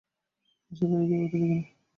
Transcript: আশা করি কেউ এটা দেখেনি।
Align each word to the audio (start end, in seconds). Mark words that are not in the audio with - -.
আশা 0.71 0.85
করি 0.91 1.05
কেউ 1.09 1.19
এটা 1.19 1.31
দেখেনি। 1.33 1.59